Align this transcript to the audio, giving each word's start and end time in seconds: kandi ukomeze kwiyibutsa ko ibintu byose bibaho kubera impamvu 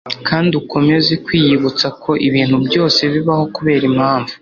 kandi 0.27 0.51
ukomeze 0.61 1.13
kwiyibutsa 1.25 1.87
ko 2.03 2.11
ibintu 2.27 2.57
byose 2.67 3.01
bibaho 3.13 3.43
kubera 3.55 3.83
impamvu 3.91 4.33